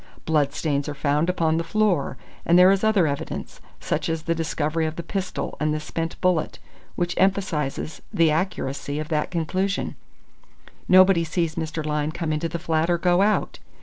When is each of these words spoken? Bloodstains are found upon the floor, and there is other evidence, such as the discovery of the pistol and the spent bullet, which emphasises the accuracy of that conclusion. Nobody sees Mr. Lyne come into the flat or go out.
Bloodstains 0.25 0.89
are 0.89 0.95
found 0.95 1.29
upon 1.29 1.57
the 1.57 1.63
floor, 1.63 2.17
and 2.43 2.57
there 2.57 2.71
is 2.71 2.83
other 2.83 3.05
evidence, 3.05 3.61
such 3.79 4.09
as 4.09 4.23
the 4.23 4.33
discovery 4.33 4.87
of 4.87 4.95
the 4.95 5.03
pistol 5.03 5.55
and 5.59 5.71
the 5.75 5.79
spent 5.79 6.19
bullet, 6.21 6.57
which 6.95 7.13
emphasises 7.17 8.01
the 8.11 8.31
accuracy 8.31 8.97
of 8.97 9.09
that 9.09 9.29
conclusion. 9.29 9.93
Nobody 10.87 11.23
sees 11.23 11.53
Mr. 11.53 11.85
Lyne 11.85 12.11
come 12.11 12.33
into 12.33 12.49
the 12.49 12.57
flat 12.57 12.89
or 12.89 12.97
go 12.97 13.21
out. 13.21 13.59